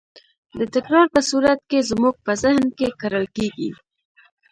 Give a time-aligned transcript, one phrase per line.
[0.57, 3.69] د تکرار په صورت کې زموږ په ذهن کې کرل کېږي.